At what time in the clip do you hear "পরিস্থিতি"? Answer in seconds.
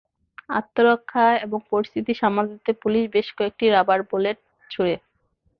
1.71-2.13